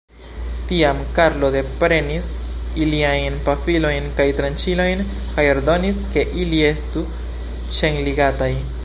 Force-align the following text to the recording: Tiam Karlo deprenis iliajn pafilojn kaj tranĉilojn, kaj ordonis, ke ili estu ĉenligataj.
Tiam 0.69 1.01
Karlo 1.17 1.49
deprenis 1.55 2.29
iliajn 2.85 3.37
pafilojn 3.49 4.09
kaj 4.21 4.27
tranĉilojn, 4.41 5.05
kaj 5.37 5.47
ordonis, 5.53 6.01
ke 6.17 6.25
ili 6.45 6.67
estu 6.73 7.05
ĉenligataj. 7.79 8.53